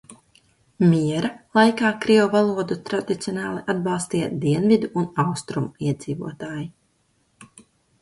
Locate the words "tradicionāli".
2.89-3.63